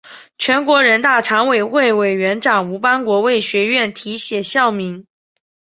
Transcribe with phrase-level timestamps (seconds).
[0.39, 5.05] 全国人大常委会委员长吴邦国为学院题写校名。